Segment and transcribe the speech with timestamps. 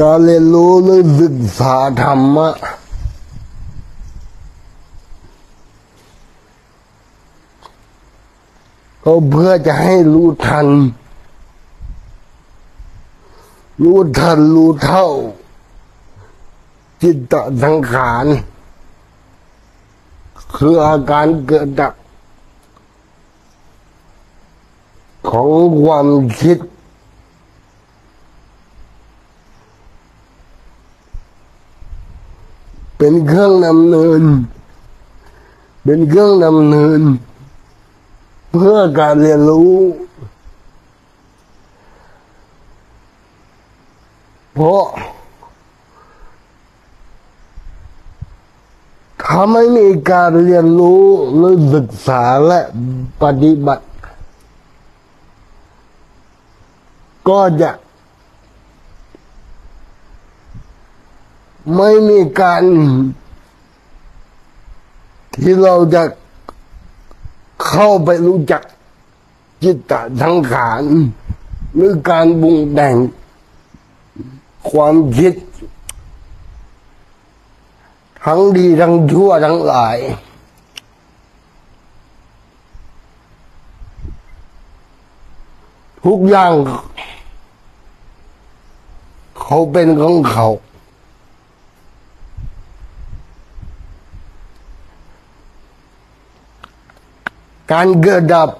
[0.00, 2.48] การเรียนรู้หรือศึกษาธรรมะ
[9.04, 10.66] ก็เพื่อจะให้รู้ทัน
[13.82, 15.06] รู้ทันรู้เท่า
[17.02, 18.26] จิตตสังขาร
[20.56, 21.94] คืออาการเกิดดับ
[25.30, 25.48] ของ
[25.82, 26.08] ความ
[26.40, 26.58] คิด
[33.08, 34.22] เป็นเครื่องดำเนิน
[35.84, 37.00] เป็นเครื่องดำเนิน
[38.52, 39.76] เพื่อการเรียนรู้
[44.52, 44.84] เพราะ
[49.22, 51.04] ถ้าไม่มีการเรียนรู้
[51.36, 52.60] หรือศึกษาและ
[53.22, 53.86] ปฏิบัติ
[57.28, 57.70] ก็จะ
[61.76, 62.62] ไม่มีการ
[65.34, 66.02] ที่เราจะ
[67.66, 68.62] เข้าไปรู้จัก
[69.62, 70.82] จิตตสังขาร
[71.74, 72.96] หรือการบุงแต่ง
[74.70, 75.34] ความคิด
[78.24, 79.96] ทั้งดีทั้งชั่วทั้งหลาย
[86.04, 86.52] ทุกอย่าง
[89.40, 90.46] เขาเป็นของเขา
[97.72, 98.50] การเกิดดับ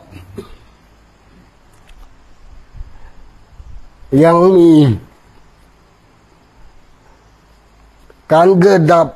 [4.23, 4.70] ยังมี
[8.33, 9.06] การเกิดดับ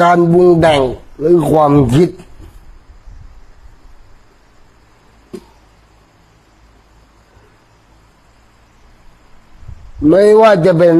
[0.00, 0.80] การบุงแต่ง
[1.18, 2.10] หรือความคิด
[10.08, 10.96] ไม่ว่าจะเป็น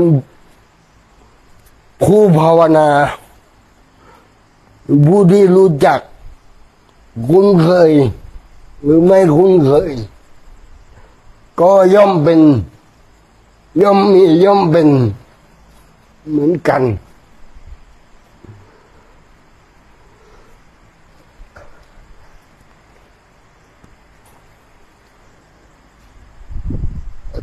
[2.02, 2.88] ผู้ภาวนา
[5.06, 6.00] ผู้ที่รู้จัก
[7.28, 7.91] คุ้นเคย
[8.82, 9.91] หรือไม่คุ้นเคย
[11.60, 12.41] ก็ย่อมเป็น
[13.82, 14.88] ย่อมมีย่อมเป็น
[16.31, 16.82] เหมือนกัน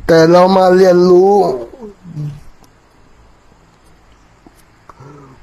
[0.05, 1.33] แต่เรามาเรียนรู้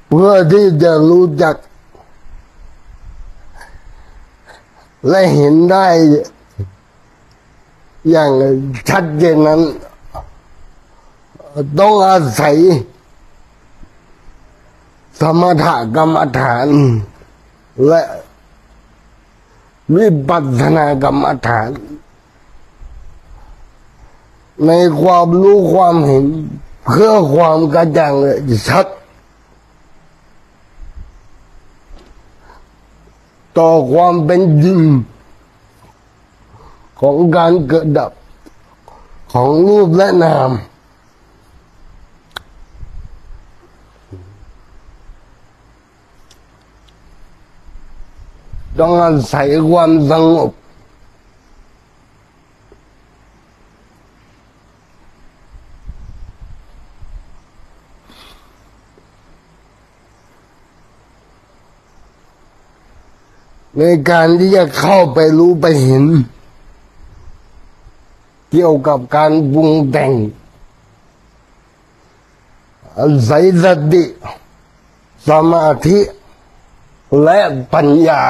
[0.07, 1.55] เพื่อที่จะรู้จัก
[5.09, 5.87] และเห็นได้
[8.09, 8.31] อย่าง
[8.89, 9.61] ชัดเจนนั้น
[11.79, 12.55] ต้องอาศัย
[15.19, 15.65] สมถ
[15.95, 16.67] กรรมฐาน
[17.87, 18.01] และ
[19.95, 21.69] วิปัสสนากรรมฐาน
[24.65, 26.25] ในความรู้ความเห็น
[26.85, 28.13] เพื่อความกระจ่าง
[28.67, 28.85] ชัด
[33.57, 34.79] ต่อความเป็นจริง
[37.01, 38.11] ของการเกิดดับ
[39.33, 40.51] ของรูปและนาม
[48.79, 50.51] ต้องอาศัยความสงบ
[63.77, 66.05] ในการที่จะเข้าไปรู้ไปเห็น
[68.51, 70.11] เกี่ยวกับการปรุงแต่ง
[72.99, 74.03] อาศัยสติ
[75.27, 75.99] สมาธิ
[77.23, 77.39] และ
[77.73, 78.23] ปัญญา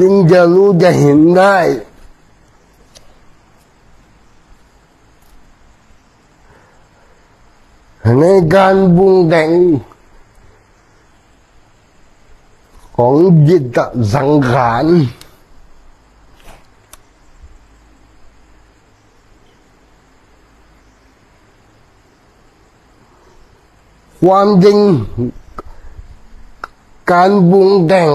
[0.00, 1.56] จึงจะรู้จะเห็นได้
[8.20, 9.50] ในการปรุงแต่ง
[12.96, 13.14] ของ
[13.48, 13.78] จิต
[14.14, 14.84] สังขาร
[24.24, 24.78] ความจริง
[27.12, 28.10] การปรุงแต่ง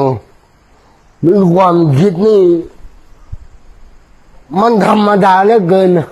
[1.21, 2.43] หรือความคิดนี่
[4.59, 6.07] มันธรรมดาเหลือเกินนะ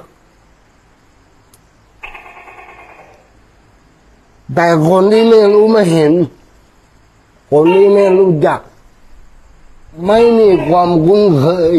[4.55, 6.13] แต่คนที่ไม่รู้ไม่เห็น
[7.51, 8.59] คนที่ไม่รู้จัก
[10.05, 11.75] ไม่มีความคุ้นเคย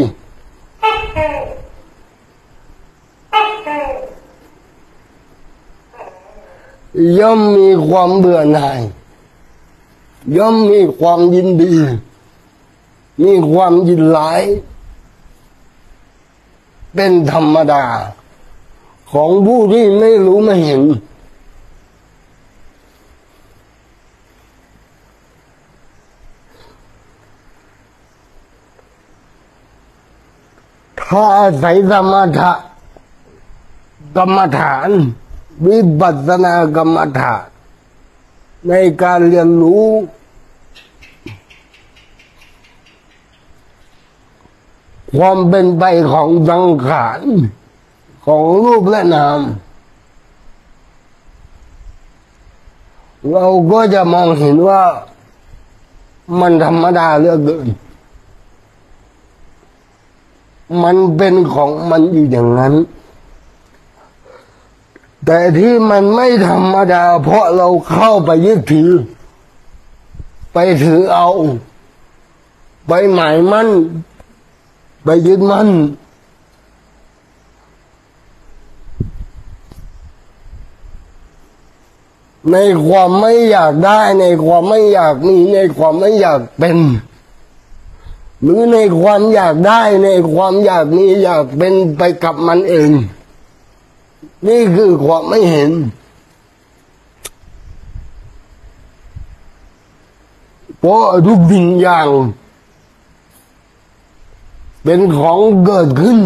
[7.19, 8.81] ย่อมมีความเบื่อหน่าย
[10.37, 11.75] ย่อมมีความยินดี
[13.23, 14.43] มีความยินร้าย
[16.95, 17.85] เป็นธรรมดา
[19.13, 20.83] ของผู้ที่ไม่รู้ไม่เห็น
[31.09, 32.53] ถ้าอาศัยสมถะ
[34.17, 34.89] กรรมฐาน
[35.67, 37.47] วิปัสสนากรรมฐาน
[38.69, 38.73] ใน
[39.03, 39.87] การเรียนรู้
[45.17, 47.21] ความเป็นไปของสังขาร
[48.27, 49.41] ของรูปและนาม
[53.31, 54.83] เราก็จะมองเห็นว่า
[56.41, 57.67] มันธรรมดาเหลือเกิน
[60.83, 62.75] มันเป็นของมันอยู่อย่างนั้น
[65.27, 68.91] แต่ที่มันไม่ธรรมดา เพราะเราเข้าไปยึดถือ
[70.53, 71.29] ไปถือเอา
[72.87, 73.69] ไปหมายมั่น
[75.05, 75.69] ไปยึดมั่น
[82.53, 82.57] ใน
[82.87, 86.77] ความไม่อยากได้ ในความไม่อยากมีในความไม่อยากเป็น
[88.43, 92.91] หรือในความอยากได้ในความอยากมีอยากเป็นไปกับมันเอง
[94.47, 95.73] นี่คือความไม่เห็น
[100.79, 102.09] เพราะทุกสิ่งอย่าง
[104.85, 106.19] เป็นของเกิดขึ้น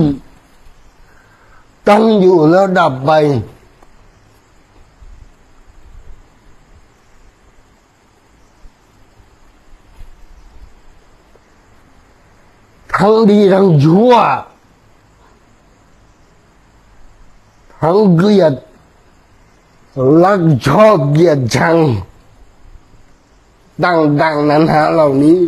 [1.88, 3.10] ตั้งอยู่แล้วดับไป
[13.04, 14.12] ทั้งดีทั้งชั่ว
[17.82, 18.54] ทั้งเกลียด
[20.24, 21.76] รักชอบเกลียดชัง
[23.84, 25.38] ดังๆนั้นฮะเหล่านี้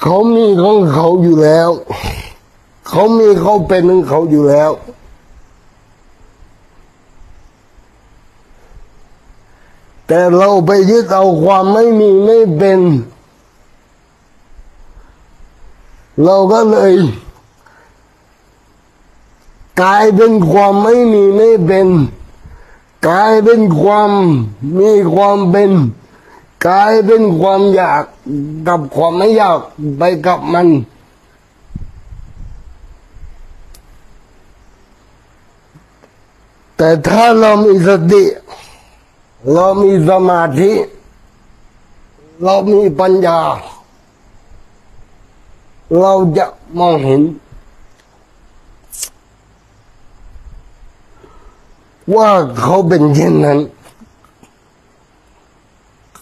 [0.00, 1.70] เขามีของเขาอยู่แล้ว
[2.88, 4.70] เขามีเขาเป็นของเขาอยู่แล้ว
[10.06, 12.80] แต่เราไปยึดเอาความไม่มีไม่เป็น
[16.24, 16.92] เราก็เลย
[19.82, 21.88] กลายเป็นความไม่มีไม่เป็น
[23.08, 24.10] กลายเป็นความ
[24.78, 25.70] มีความเป็น
[26.66, 28.04] กลายเป็นความอยาก
[28.68, 29.58] กับความไม่อยาก
[29.98, 30.68] ไปกับมัน
[36.76, 38.22] แต่ถ้าเรามีสติ
[39.52, 40.72] เรามีสมาธิ
[42.42, 43.40] เรามีปัญญา
[46.00, 46.46] เราจะ
[46.78, 47.22] มองเห็น
[52.16, 52.30] ว่า
[52.60, 53.60] เขาเป็นเช่นนั้น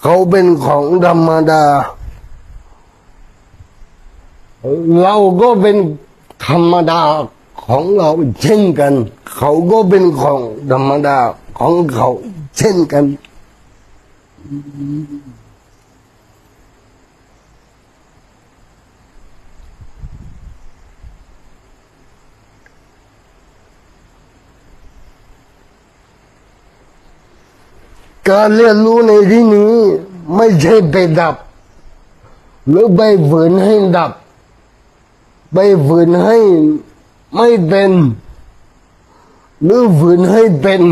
[0.00, 1.64] เขาเป็นของธรรมดา
[5.02, 5.76] เราก็เป็น
[6.46, 7.00] ธรรมดา
[7.66, 8.10] ของเรา
[8.42, 8.92] เช่นกัน
[9.36, 11.18] เขาก็เป็นของธรรมดา
[11.58, 12.08] ของเขา
[12.56, 13.04] เช่นกัน
[28.30, 29.74] การเรียนรู้ในที่นี้
[30.36, 31.36] ไม่ใช่ไปดับ
[32.68, 34.12] หรือไปฝืนให้ดับ
[35.52, 36.38] ไปฝืนให้
[37.34, 37.92] ไม่เป็น
[39.64, 40.82] หรือฝืนให้เป็น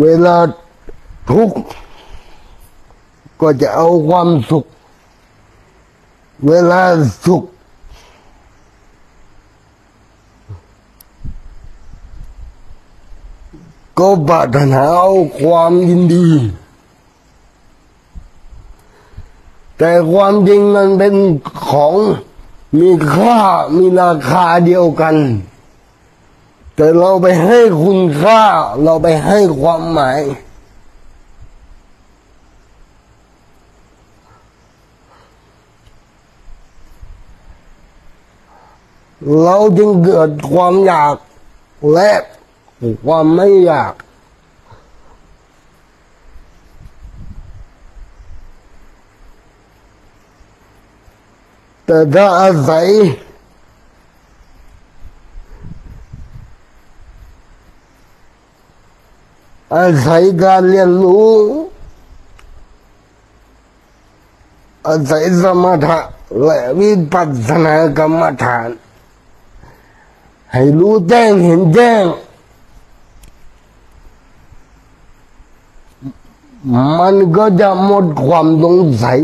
[0.00, 0.36] เวลา
[1.30, 1.58] ทุกข์
[3.40, 4.64] ก็จะเอาความสุข
[6.48, 6.82] เวลา
[7.26, 7.44] สุข
[14.00, 16.28] ก็ปรารถนาเอาความยินดี
[19.78, 21.14] แต่ความจริงมันเป็น
[21.68, 21.94] ของ
[22.78, 23.36] มีค่า
[23.76, 25.16] มีราคาเดียวกัน
[26.76, 28.42] แต่เราไปให้คุณค่า
[28.82, 30.20] เราไปให้ความหมาย
[39.42, 41.16] เราจึงเกิดความอยาก
[41.92, 42.12] และ
[43.04, 43.94] ความไม่อยาก
[51.86, 52.86] แต่ถ้าอาศัย
[59.76, 61.30] อาศัยการเรียนรู้
[64.88, 65.98] อาศัยสมถะ
[66.44, 68.68] และวิปัสสนากรรมฐาน
[70.52, 72.02] ให้รู้แจ้งเห็นแจ้ง
[76.98, 79.18] มันก็จะหมดความสงสัย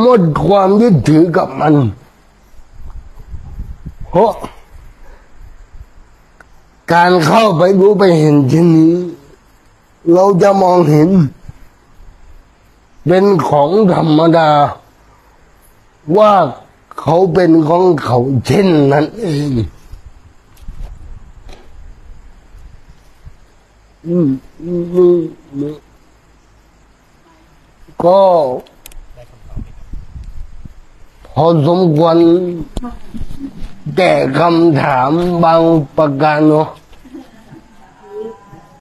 [0.00, 1.74] หมดความยึดถือกับมัน
[4.08, 4.32] เพราะ
[6.92, 8.94] การเข้าไปรู้ไปเห็นเช่นนี้
[10.12, 11.08] เราจะมองเห็น
[13.06, 14.50] เป็นของธรรมดา
[16.18, 16.32] ว่า
[17.00, 19.50] เขาเป็นของเขาเช่นนั้นเอง
[24.06, 24.28] อืม
[24.62, 25.18] อืมอืม
[25.54, 25.74] อืม
[28.02, 28.20] ก็
[31.34, 32.16] พอสมควร
[33.96, 35.10] แต่คำถาม
[35.44, 35.60] บาง
[35.96, 36.68] ประการเนาะ